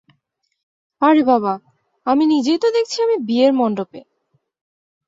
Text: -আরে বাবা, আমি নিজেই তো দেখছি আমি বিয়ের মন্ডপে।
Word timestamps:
-আরে 1.01 1.23
বাবা, 1.23 1.53
আমি 2.05 2.23
নিজেই 2.25 2.57
তো 2.57 2.67
দেখছি 2.71 2.97
আমি 3.01 3.17
বিয়ের 3.25 3.53
মন্ডপে। 3.53 3.99